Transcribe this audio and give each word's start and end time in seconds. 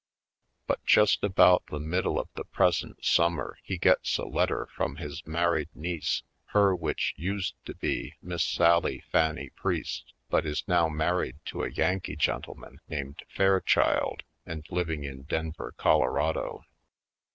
But 0.65 0.83
just 0.83 1.23
about 1.23 1.67
the 1.67 1.79
middle 1.79 2.19
of 2.19 2.27
the 2.33 2.43
present 2.45 3.05
summer 3.05 3.59
he 3.61 3.77
gets 3.77 4.17
a 4.17 4.25
letter 4.25 4.67
from 4.75 4.95
his 4.95 5.21
married 5.27 5.69
niece, 5.75 6.23
her 6.45 6.75
which 6.75 7.13
used 7.17 7.53
to 7.65 7.75
be 7.75 8.15
Miss 8.19 8.43
Sally 8.43 9.03
Fanny 9.11 9.51
Priest 9.51 10.11
but 10.27 10.43
is 10.43 10.67
now 10.67 10.89
married 10.89 11.35
to 11.45 11.61
a 11.63 11.69
Yan 11.69 11.99
kee 11.99 12.15
gentleman 12.15 12.79
named 12.89 13.21
Fairchild 13.29 14.23
and 14.43 14.65
living 14.71 15.03
in 15.03 15.21
Denver, 15.21 15.71
Colorado. 15.77 16.65